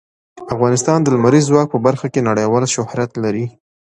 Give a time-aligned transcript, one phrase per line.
[0.53, 3.45] افغانستان د لمریز ځواک په برخه کې نړیوال شهرت لري.